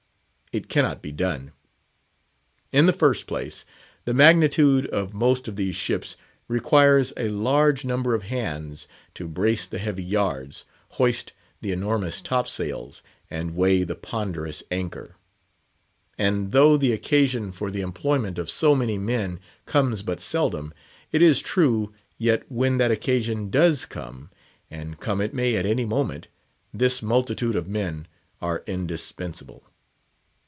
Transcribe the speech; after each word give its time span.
It 0.53 0.67
cannot 0.67 1.01
be 1.01 1.13
done. 1.13 1.53
In 2.73 2.85
the 2.85 2.91
first 2.91 3.25
place, 3.25 3.63
the 4.03 4.13
magnitude 4.13 4.85
of 4.87 5.13
most 5.13 5.47
of 5.47 5.55
these 5.55 5.77
ships 5.77 6.17
requires 6.49 7.13
a 7.15 7.29
large 7.29 7.85
number 7.85 8.13
of 8.13 8.23
hands 8.23 8.85
to 9.13 9.29
brace 9.29 9.65
the 9.65 9.77
heavy 9.79 10.03
yards, 10.03 10.65
hoist 10.95 11.31
the 11.61 11.71
enormous 11.71 12.19
top 12.19 12.49
sails, 12.49 13.01
and 13.29 13.55
weigh 13.55 13.85
the 13.85 13.95
ponderous 13.95 14.61
anchor. 14.71 15.15
And 16.17 16.51
though 16.51 16.75
the 16.75 16.91
occasion 16.91 17.53
for 17.53 17.71
the 17.71 17.79
employment 17.79 18.37
of 18.37 18.49
so 18.49 18.75
many 18.75 18.97
men 18.97 19.39
comes 19.65 20.01
but 20.01 20.19
seldom, 20.19 20.73
it 21.13 21.21
is 21.21 21.39
true, 21.41 21.93
yet 22.17 22.43
when 22.51 22.77
that 22.77 22.91
occasion 22.91 23.49
does 23.49 23.85
come—and 23.85 24.99
come 24.99 25.21
it 25.21 25.33
may 25.33 25.55
at 25.55 25.65
any 25.65 25.85
moment—this 25.85 27.01
multitude 27.01 27.55
of 27.55 27.69
men 27.69 28.05
are 28.41 28.65
indispensable. 28.67 29.63